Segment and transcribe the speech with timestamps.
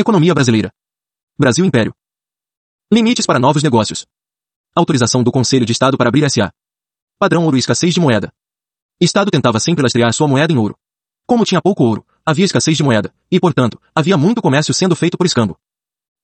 [0.00, 0.72] Economia brasileira.
[1.38, 1.94] Brasil Império.
[2.90, 4.06] Limites para novos negócios.
[4.74, 6.50] Autorização do Conselho de Estado para abrir SA.
[7.18, 8.32] Padrão ouro e escassez de moeda.
[8.98, 10.74] Estado tentava sempre lastrear sua moeda em ouro.
[11.26, 15.18] Como tinha pouco ouro, havia escassez de moeda, e, portanto, havia muito comércio sendo feito
[15.18, 15.60] por escambo.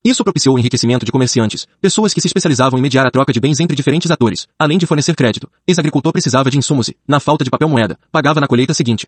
[0.03, 3.41] Isso propiciou o enriquecimento de comerciantes, pessoas que se especializavam em mediar a troca de
[3.41, 5.53] bens entre diferentes atores, além de fornecer crédito.
[5.67, 9.07] Ex-agricultor precisava de insumos e, na falta de papel moeda, pagava na colheita seguinte.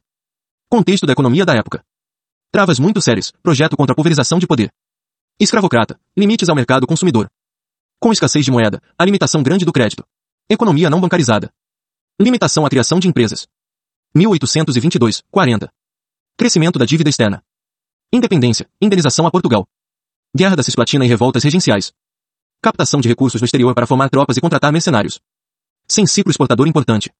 [0.69, 1.83] Contexto da economia da época.
[2.51, 4.73] Travas muito sérias, projeto contra a pulverização de poder.
[5.39, 7.31] Escravocrata, limites ao mercado consumidor.
[8.01, 10.05] Com escassez de moeda, a limitação grande do crédito.
[10.49, 11.53] Economia não bancarizada.
[12.19, 13.47] Limitação à criação de empresas.
[14.15, 15.71] 1822, 40.
[16.39, 17.45] Crescimento da dívida externa.
[18.11, 19.69] Independência, indenização a Portugal.
[20.35, 21.93] Guerra da Cisplatina e revoltas regenciais.
[22.63, 25.21] Captação de recursos no exterior para formar tropas e contratar mercenários.
[25.87, 27.13] Sem ciclo exportador importante.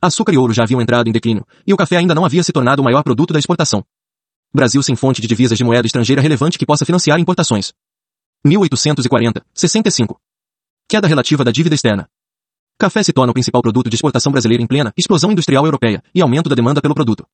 [0.00, 2.52] Açúcar e ouro já haviam entrado em declínio, e o café ainda não havia se
[2.52, 3.84] tornado o maior produto da exportação.
[4.52, 7.72] Brasil sem fonte de divisas de moeda estrangeira relevante que possa financiar importações.
[8.44, 10.18] 1840, 65.
[10.88, 12.08] Queda relativa da dívida externa.
[12.78, 16.22] Café se torna o principal produto de exportação brasileira em plena explosão industrial europeia e
[16.22, 17.26] aumento da demanda pelo produto.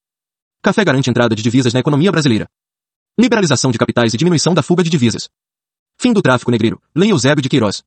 [0.60, 2.48] Café garante entrada de divisas na economia brasileira.
[3.16, 5.28] Liberalização de capitais e diminuição da fuga de divisas.
[5.96, 6.82] Fim do tráfico negreiro.
[6.94, 7.84] Lei Eusébio de Queiroz.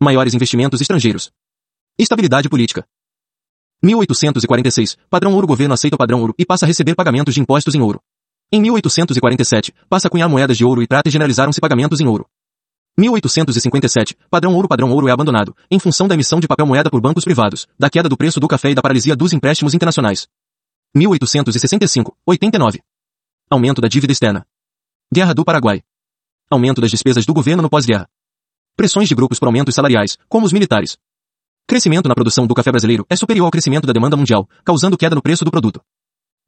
[0.00, 1.30] Maiores investimentos estrangeiros.
[1.98, 2.86] Estabilidade política.
[3.82, 4.96] 1846.
[5.10, 7.80] Padrão ouro governo aceita o padrão ouro e passa a receber pagamentos de impostos em
[7.82, 8.00] ouro.
[8.54, 12.24] Em 1847, passa a cunhar moedas de ouro e prata e generalizaram-se pagamentos em ouro.
[12.96, 17.00] 1857, padrão ouro padrão ouro é abandonado, em função da emissão de papel moeda por
[17.00, 20.28] bancos privados, da queda do preço do café e da paralisia dos empréstimos internacionais.
[20.94, 22.80] 1865, 89.
[23.50, 24.46] Aumento da dívida externa.
[25.12, 25.82] Guerra do Paraguai.
[26.48, 28.08] Aumento das despesas do governo no pós-guerra.
[28.76, 30.96] Pressões de grupos por aumentos salariais, como os militares.
[31.66, 35.16] Crescimento na produção do café brasileiro é superior ao crescimento da demanda mundial, causando queda
[35.16, 35.80] no preço do produto.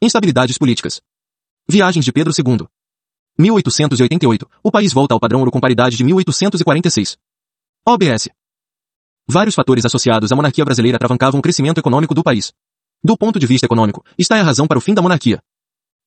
[0.00, 1.00] Instabilidades políticas.
[1.68, 2.68] Viagens de Pedro II.
[3.36, 4.48] 1888.
[4.62, 7.16] O país volta ao padrão ouro com paridade de 1846.
[7.84, 8.28] OBS.
[9.26, 12.52] Vários fatores associados à monarquia brasileira travancavam o crescimento econômico do país.
[13.02, 15.40] Do ponto de vista econômico, está a razão para o fim da monarquia.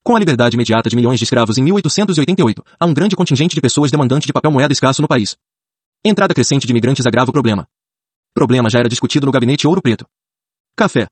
[0.01, 3.59] Com a liberdade imediata de milhões de escravos em 1888, há um grande contingente de
[3.59, 5.35] pessoas demandante de papel moeda escasso no país.
[6.05, 7.67] Entrada crescente de imigrantes agrava o problema.
[8.33, 10.07] Problema já era discutido no gabinete Ouro Preto.
[10.73, 11.07] Café.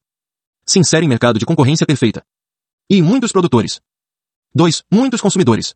[0.66, 2.24] Se insere em mercado de concorrência perfeita.
[2.90, 3.82] E muitos produtores.
[4.54, 4.84] 2.
[4.92, 5.76] Muitos consumidores.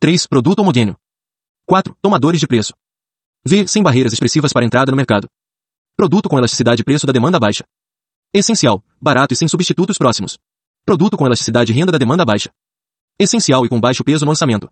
[0.00, 0.26] 3.
[0.26, 0.96] Produto homogêneo.
[1.66, 1.96] 4.
[2.00, 2.72] Tomadores de preço.
[3.44, 3.66] V.
[3.66, 5.28] Sem barreiras expressivas para entrada no mercado.
[5.96, 7.64] Produto com elasticidade preço da demanda baixa.
[8.32, 10.38] Essencial, barato e sem substitutos próximos.
[10.84, 12.50] Produto com elasticidade renda da demanda baixa.
[13.18, 14.68] Essencial e com baixo peso no orçamento.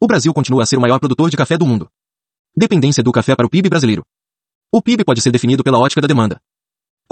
[0.00, 1.90] O Brasil continua a ser o maior produtor de café do mundo.
[2.56, 4.04] Dependência do café para o PIB brasileiro.
[4.72, 6.40] O PIB pode ser definido pela ótica da demanda.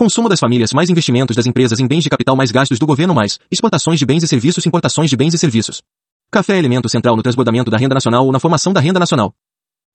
[0.02, 3.14] Consumo das famílias mais investimentos das empresas em bens de capital mais gastos do governo
[3.14, 5.80] mais exportações de bens e serviços importações de bens e serviços.
[6.28, 9.32] Café é elemento central no transbordamento da renda nacional ou na formação da renda nacional.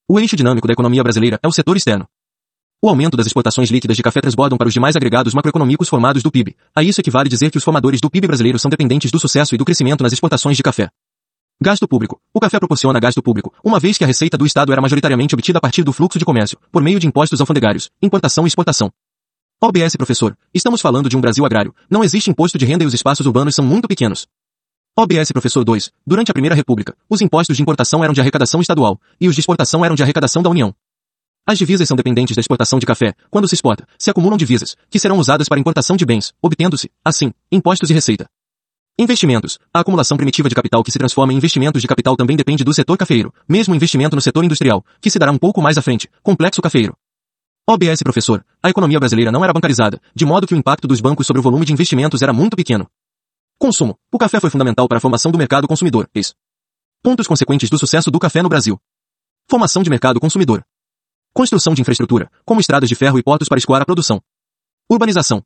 [0.07, 2.07] O eixo dinâmico da economia brasileira é o setor externo.
[2.81, 6.31] O aumento das exportações líquidas de café transbordam para os demais agregados macroeconômicos formados do
[6.31, 6.55] PIB.
[6.73, 9.57] A isso equivale dizer que os formadores do PIB brasileiro são dependentes do sucesso e
[9.57, 10.87] do crescimento nas exportações de café.
[11.61, 12.17] Gasto público.
[12.33, 15.57] O café proporciona gasto público, uma vez que a receita do Estado era majoritariamente obtida
[15.57, 18.89] a partir do fluxo de comércio, por meio de impostos alfandegários, importação e exportação.
[19.59, 22.93] OBS professor, estamos falando de um Brasil agrário, não existe imposto de renda e os
[22.93, 24.27] espaços urbanos são muito pequenos.
[24.95, 25.91] OBS Professor 2.
[26.05, 29.41] Durante a Primeira República, os impostos de importação eram de arrecadação estadual, e os de
[29.41, 30.75] exportação eram de arrecadação da União.
[31.43, 33.15] As divisas são dependentes da exportação de café.
[33.31, 37.33] Quando se exporta, se acumulam divisas, que serão usadas para importação de bens, obtendo-se, assim,
[37.51, 38.27] impostos e receita.
[38.99, 39.57] Investimentos.
[39.73, 42.75] A acumulação primitiva de capital que se transforma em investimentos de capital também depende do
[42.75, 46.07] setor cafeiro, mesmo investimento no setor industrial, que se dará um pouco mais à frente,
[46.21, 46.95] complexo cafeiro.
[47.69, 51.27] OBS Professor, a economia brasileira não era bancarizada, de modo que o impacto dos bancos
[51.27, 52.87] sobre o volume de investimentos era muito pequeno.
[53.59, 53.99] Consumo.
[54.09, 56.09] O café foi fundamental para a formação do mercado consumidor.
[56.15, 56.33] Eis.
[57.03, 58.79] Pontos consequentes do sucesso do café no Brasil.
[59.49, 60.63] Formação de mercado consumidor.
[61.33, 64.21] Construção de infraestrutura, como estradas de ferro e portos para escoar a produção.
[64.89, 65.43] Urbanização.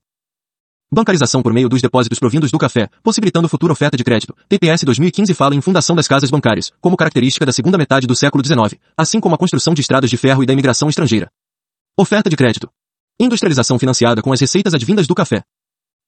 [0.93, 4.35] Bancarização por meio dos depósitos provindos do café, possibilitando futura oferta de crédito.
[4.47, 8.45] TPS 2015 fala em fundação das casas bancárias, como característica da segunda metade do século
[8.45, 11.31] XIX, assim como a construção de estradas de ferro e da imigração estrangeira.
[11.97, 12.71] Oferta de crédito.
[13.19, 15.43] Industrialização financiada com as receitas advindas do café.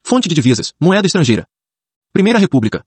[0.02, 1.46] Fonte de divisas, moeda estrangeira.
[2.14, 2.86] Primeira República.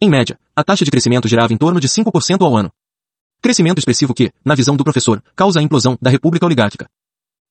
[0.00, 2.72] Em média, a taxa de crescimento girava em torno de 5% ao ano.
[3.42, 6.88] Crescimento expressivo que, na visão do professor, causa a implosão da República Oligárquica.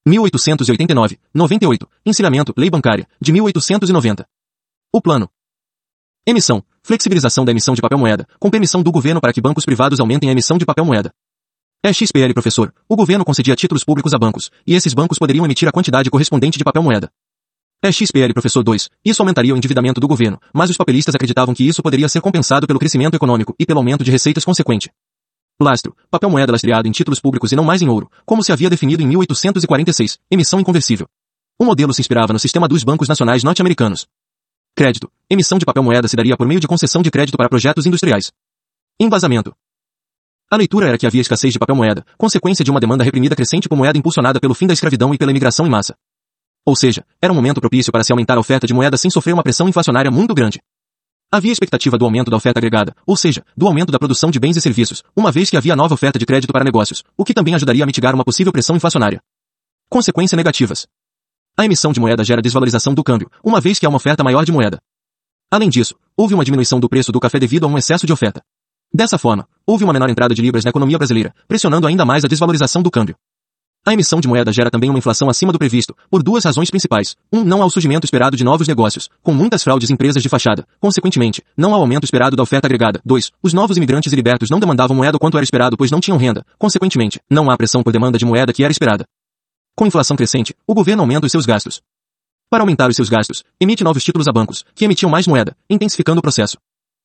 [0.05, 4.25] 1889, 98, Ensinamento, Lei Bancária, de 1890.
[4.93, 5.29] O plano.
[6.25, 9.99] Emissão, flexibilização da emissão de papel moeda, com permissão do governo para que bancos privados
[9.99, 11.13] aumentem a emissão de papel moeda.
[11.81, 15.65] É XPL professor, o governo concedia títulos públicos a bancos, e esses bancos poderiam emitir
[15.65, 17.09] a quantidade correspondente de papel moeda.
[17.81, 18.89] É XPL professor 2.
[19.05, 22.67] Isso aumentaria o endividamento do governo, mas os papelistas acreditavam que isso poderia ser compensado
[22.67, 24.91] pelo crescimento econômico e pelo aumento de receitas consequente.
[25.57, 28.69] Lastro, papel moeda lastreado em títulos públicos e não mais em ouro, como se havia
[28.69, 31.07] definido em 1846, emissão inconversível.
[31.57, 34.05] O modelo se inspirava no sistema dos bancos nacionais norte-americanos.
[34.75, 37.85] Crédito, emissão de papel moeda se daria por meio de concessão de crédito para projetos
[37.85, 38.33] industriais.
[38.99, 39.55] Embasamento.
[40.51, 43.69] A leitura era que havia escassez de papel moeda, consequência de uma demanda reprimida crescente
[43.69, 45.93] por moeda impulsionada pelo fim da escravidão e pela imigração em massa.
[46.65, 49.33] Ou seja, era um momento propício para se aumentar a oferta de moeda sem sofrer
[49.33, 50.59] uma pressão inflacionária muito grande.
[51.31, 54.57] Havia expectativa do aumento da oferta agregada, ou seja, do aumento da produção de bens
[54.57, 57.53] e serviços, uma vez que havia nova oferta de crédito para negócios, o que também
[57.53, 59.21] ajudaria a mitigar uma possível pressão inflacionária.
[59.87, 60.87] Consequências negativas.
[61.55, 64.43] A emissão de moeda gera desvalorização do câmbio, uma vez que há uma oferta maior
[64.43, 64.79] de moeda.
[65.51, 68.41] Além disso, houve uma diminuição do preço do café devido a um excesso de oferta.
[68.93, 72.27] Dessa forma, houve uma menor entrada de libras na economia brasileira, pressionando ainda mais a
[72.27, 73.15] desvalorização do câmbio.
[73.85, 77.15] A emissão de moeda gera também uma inflação acima do previsto, por duas razões principais.
[77.31, 80.27] Um, não há o surgimento esperado de novos negócios, com muitas fraudes em empresas de
[80.27, 80.67] fachada.
[80.79, 82.99] Consequentemente, não há o aumento esperado da oferta agregada.
[83.05, 83.31] 2.
[83.41, 86.45] Os novos imigrantes e libertos não demandavam moeda quanto era esperado pois não tinham renda.
[86.57, 89.05] Consequentemente, não há pressão por demanda de moeda que era esperada.
[89.75, 91.81] Com inflação crescente, o governo aumenta os seus gastos.
[92.49, 96.19] Para aumentar os seus gastos, emite novos títulos a bancos, que emitiam mais moeda, intensificando
[96.19, 96.57] o processo.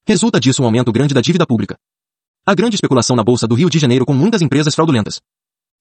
[0.07, 1.79] Resulta disso um aumento grande da dívida pública.
[2.45, 5.19] A grande especulação na Bolsa do Rio de Janeiro com muitas empresas fraudulentas.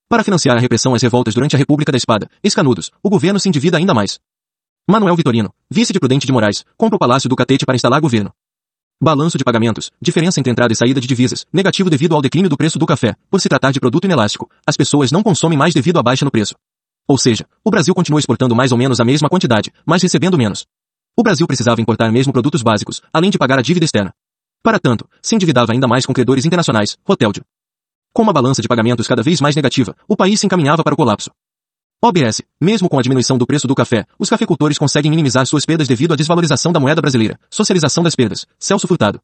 [0.08, 3.50] Para financiar a repressão às revoltas durante a República da Espada, escanudos, o governo se
[3.50, 4.22] endivida ainda mais.
[4.88, 8.32] Manuel Vitorino, vice de Prudente de Moraes, compra o Palácio do Catete para instalar governo.
[9.02, 12.56] Balanço de pagamentos, diferença entre entrada e saída de divisas, negativo devido ao declínio do
[12.56, 16.00] preço do café, por se tratar de produto inelástico, as pessoas não consomem mais devido
[16.00, 16.56] à baixa no preço.
[17.06, 20.66] Ou seja, o Brasil continua exportando mais ou menos a mesma quantidade, mas recebendo menos.
[21.16, 24.12] O Brasil precisava importar mesmo produtos básicos, além de pagar a dívida externa.
[24.64, 27.46] Para tanto, se endividava ainda mais com credores internacionais, Roteldio.
[28.12, 30.98] Com uma balança de pagamentos cada vez mais negativa, o país se encaminhava para o
[30.98, 31.30] colapso.
[32.04, 35.88] OBS, mesmo com a diminuição do preço do café, os cafeicultores conseguem minimizar suas perdas
[35.88, 37.40] devido à desvalorização da moeda brasileira.
[37.50, 38.48] Socialização das perdas.
[38.58, 39.22] Celso Furtado.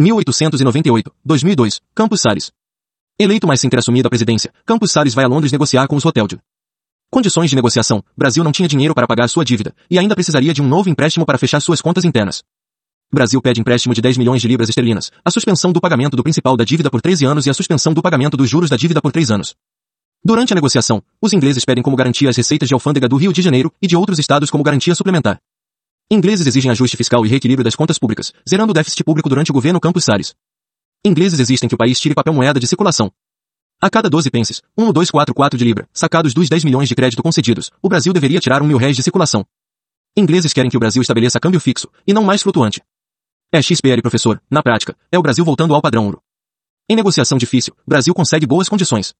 [0.00, 2.50] 1898, 2002, Campos Salles.
[3.16, 6.02] Eleito mais sem ter assumido a presidência, Campos Salles vai a Londres negociar com os
[6.02, 6.40] Roteldio.
[7.14, 8.02] Condições de negociação.
[8.16, 11.26] Brasil não tinha dinheiro para pagar sua dívida, e ainda precisaria de um novo empréstimo
[11.26, 12.42] para fechar suas contas internas.
[13.12, 16.56] Brasil pede empréstimo de 10 milhões de libras esterlinas, a suspensão do pagamento do principal
[16.56, 19.12] da dívida por 13 anos e a suspensão do pagamento dos juros da dívida por
[19.12, 19.54] 3 anos.
[20.24, 23.42] Durante a negociação, os ingleses pedem como garantia as receitas de alfândega do Rio de
[23.42, 25.38] Janeiro e de outros estados como garantia suplementar.
[26.10, 29.54] Ingleses exigem ajuste fiscal e reequilíbrio das contas públicas, zerando o déficit público durante o
[29.54, 30.34] governo Campos Salles.
[31.04, 33.12] Ingleses existem que o país tire papel moeda de circulação.
[33.84, 37.88] A cada 12 pences, 1244 de libra, sacados dos 10 milhões de crédito concedidos, o
[37.88, 39.44] Brasil deveria tirar um mil réis de circulação.
[40.16, 42.80] Ingleses querem que o Brasil estabeleça câmbio fixo, e não mais flutuante.
[43.50, 46.22] É XPR professor, na prática, é o Brasil voltando ao padrão ouro.
[46.88, 49.14] Em negociação difícil, Brasil consegue boas condições.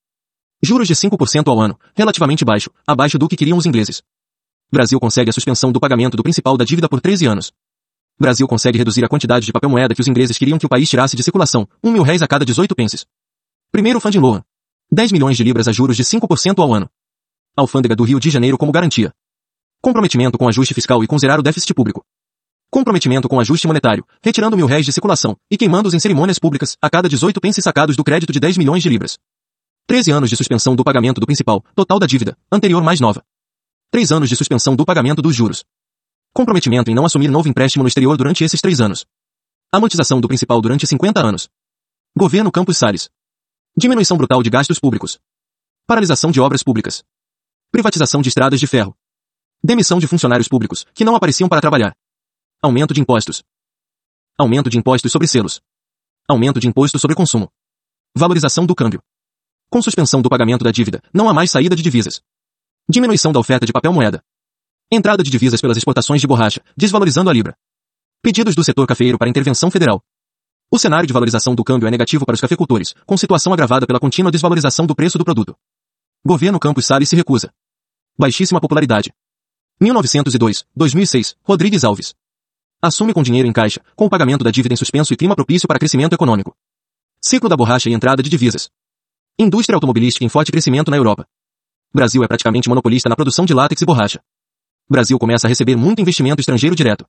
[0.62, 4.00] Juros de 5% ao ano, relativamente baixo, abaixo do que queriam os ingleses.
[4.70, 7.53] Brasil consegue a suspensão do pagamento do principal da dívida por 13 anos.
[8.17, 10.88] Brasil consegue reduzir a quantidade de papel moeda que os ingleses queriam que o país
[10.88, 13.05] tirasse de circulação, um mil réis a cada 18 pences.
[13.73, 14.44] Primeiro Funding Loan.
[14.94, 16.87] 10 milhões de libras a juros de 5% ao ano.
[17.56, 19.11] Alfândega do Rio de Janeiro como garantia.
[19.81, 22.05] Comprometimento com ajuste fiscal e com zerar o déficit público.
[22.71, 26.91] Comprometimento com ajuste monetário, retirando mil réis de circulação e queimando-os em cerimônias públicas a
[26.91, 29.17] cada 18 pences sacados do crédito de 10 milhões de libras.
[29.87, 33.25] 13 anos de suspensão do pagamento do principal, total da dívida, anterior mais nova.
[33.93, 35.65] 3 anos de suspensão do pagamento dos juros.
[36.35, 39.06] Comprometimento em não assumir novo empréstimo no exterior durante esses 3 anos.
[39.73, 41.49] Amortização do principal durante 50 anos.
[42.15, 43.09] Governo Campos Salles.
[43.74, 45.19] Diminuição brutal de gastos públicos.
[45.86, 47.02] Paralisação de obras públicas.
[47.70, 48.94] Privatização de estradas de ferro.
[49.64, 51.96] Demissão de funcionários públicos, que não apareciam para trabalhar.
[52.60, 53.43] Aumento de impostos.
[54.38, 55.62] Aumento de impostos sobre selos.
[56.29, 57.50] Aumento de imposto sobre consumo.
[58.14, 59.02] Valorização do câmbio.
[59.70, 62.22] Com suspensão do pagamento da dívida, não há mais saída de divisas.
[62.86, 64.22] Diminuição da oferta de papel moeda.
[64.93, 67.56] Entrada de divisas pelas exportações de borracha, desvalorizando a libra.
[68.20, 70.05] Pedidos do setor cafeeiro para intervenção federal.
[70.74, 74.00] O cenário de valorização do câmbio é negativo para os cafeicultores, com situação agravada pela
[74.00, 75.55] contínua desvalorização do preço do produto.
[76.24, 77.52] Governo Campos Salles se recusa.
[78.19, 79.12] Baixíssima popularidade.
[79.79, 82.14] 1902, 2006, Rodrigues Alves.
[82.81, 85.69] Assume com dinheiro em caixa, com o pagamento da dívida em suspenso e clima propício
[85.69, 86.56] para crescimento econômico.
[87.20, 88.70] Ciclo da borracha e entrada de divisas.
[89.38, 91.26] Indústria automobilística em forte crescimento na Europa.
[91.93, 94.22] Brasil é praticamente monopolista na produção de látex e borracha.
[94.88, 97.05] Brasil começa a receber muito investimento estrangeiro direto.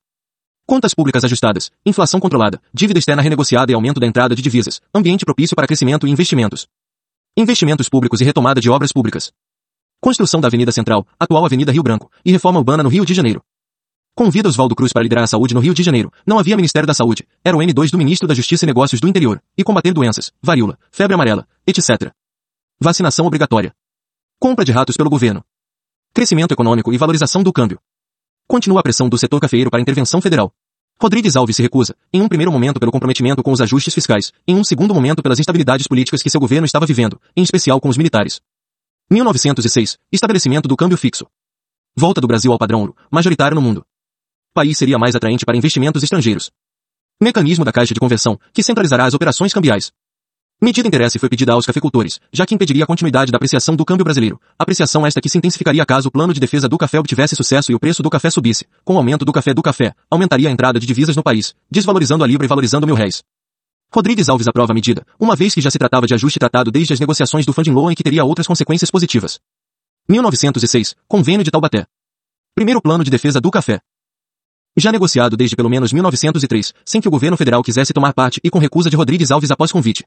[0.65, 5.25] Contas públicas ajustadas, inflação controlada, dívida externa renegociada e aumento da entrada de divisas, ambiente
[5.25, 6.67] propício para crescimento e investimentos.
[7.35, 9.33] Investimentos públicos e retomada de obras públicas.
[9.99, 13.43] Construção da Avenida Central, atual Avenida Rio Branco, e reforma urbana no Rio de Janeiro.
[14.15, 16.11] Convida Oswaldo Cruz para liderar a saúde no Rio de Janeiro.
[16.25, 17.27] Não havia Ministério da Saúde.
[17.43, 19.41] Era o N2 do Ministro da Justiça e Negócios do Interior.
[19.57, 22.13] E combater doenças, varíola, febre amarela, etc.
[22.79, 23.73] Vacinação obrigatória.
[24.39, 25.43] Compra de ratos pelo governo.
[26.13, 27.79] Crescimento econômico e valorização do câmbio.
[28.47, 30.53] Continua a pressão do setor cafeeiro para intervenção federal.
[31.01, 34.55] Rodrigues Alves se recusa, em um primeiro momento pelo comprometimento com os ajustes fiscais, em
[34.55, 37.97] um segundo momento pelas instabilidades políticas que seu governo estava vivendo, em especial com os
[37.97, 38.41] militares.
[39.09, 39.97] 1906.
[40.11, 41.25] Estabelecimento do câmbio fixo.
[41.95, 43.85] Volta do Brasil ao padrão ouro, majoritário no mundo.
[44.53, 46.51] País seria mais atraente para investimentos estrangeiros.
[47.21, 49.91] Mecanismo da Caixa de Conversão, que centralizará as operações cambiais.
[50.63, 54.05] Medida interesse foi pedida aos cafeicultores, já que impediria a continuidade da apreciação do câmbio
[54.05, 54.39] brasileiro.
[54.57, 57.75] Apreciação esta que se intensificaria caso o plano de defesa do café obtivesse sucesso e
[57.75, 58.65] o preço do café subisse.
[58.85, 62.23] Com o aumento do café do café, aumentaria a entrada de divisas no país, desvalorizando
[62.23, 63.21] a libra e valorizando mil réis.
[63.93, 66.93] Rodrigues Alves aprova a medida, uma vez que já se tratava de ajuste tratado desde
[66.93, 69.41] as negociações do funding loan e que teria outras consequências positivas.
[70.07, 71.85] 1906, Convênio de Taubaté.
[72.55, 73.81] Primeiro plano de defesa do café.
[74.77, 78.49] Já negociado desde pelo menos 1903, sem que o governo federal quisesse tomar parte e
[78.49, 80.05] com recusa de Rodrigues Alves após convite.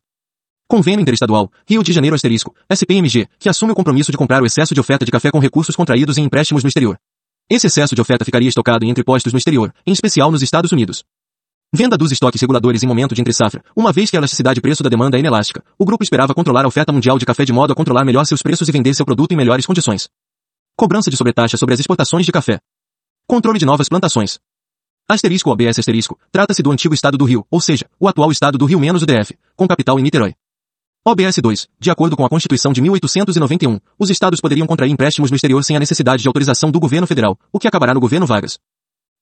[0.69, 4.75] Convênio Interestadual, Rio de Janeiro asterisco, SPMG, que assume o compromisso de comprar o excesso
[4.75, 6.99] de oferta de café com recursos contraídos em empréstimos no exterior.
[7.49, 11.05] Esse excesso de oferta ficaria estocado em entrepostos no exterior, em especial nos Estados Unidos.
[11.73, 14.89] Venda dos estoques reguladores em momento de entre-safra, uma vez que a elasticidade preço da
[14.89, 17.77] demanda é inelástica, o grupo esperava controlar a oferta mundial de café de modo a
[17.77, 20.09] controlar melhor seus preços e vender seu produto em melhores condições.
[20.77, 22.59] Cobrança de sobretaxa sobre as exportações de café.
[23.29, 24.41] Controle de novas plantações.
[25.09, 28.65] Asterisco OBS asterisco, trata-se do antigo estado do Rio, ou seja, o atual estado do
[28.65, 30.35] Rio menos o DF, com capital em Niterói.
[31.09, 31.69] OBS 2.
[31.79, 35.77] De acordo com a Constituição de 1891, os estados poderiam contrair empréstimos no exterior sem
[35.77, 38.59] a necessidade de autorização do governo federal, o que acabará no governo Vargas.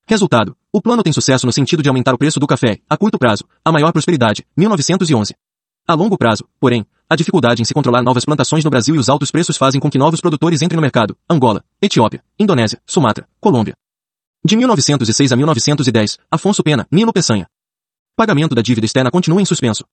[0.07, 0.57] Resultado.
[0.73, 3.43] O plano tem sucesso no sentido de aumentar o preço do café, a curto prazo,
[3.63, 5.35] a maior prosperidade, 1911.
[5.87, 9.07] A longo prazo, porém, a dificuldade em se controlar novas plantações no Brasil e os
[9.07, 13.75] altos preços fazem com que novos produtores entrem no mercado, Angola, Etiópia, Indonésia, Sumatra, Colômbia.
[14.43, 17.45] De 1906 a 1910, Afonso Pena, Nilo Peçanha.
[18.15, 19.85] Pagamento da dívida externa continua em suspenso.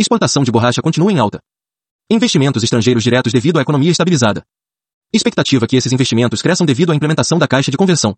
[0.00, 1.42] Exportação de borracha continua em alta.
[2.10, 4.42] Investimentos estrangeiros diretos devido à economia estabilizada.
[5.12, 8.16] Expectativa que esses investimentos cresçam devido à implementação da caixa de conversão.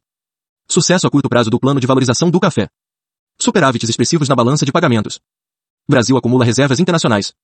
[0.71, 2.69] Sucesso a curto prazo do plano de valorização do café.
[3.37, 5.19] Superávites expressivos na balança de pagamentos.
[5.89, 7.35] Brasil acumula reservas internacionais.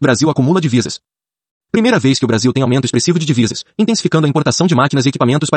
[0.00, 1.00] Brasil acumula divisas.
[1.72, 5.06] Primeira vez que o Brasil tem aumento expressivo de divisas, intensificando a importação de máquinas
[5.06, 5.50] e equipamentos para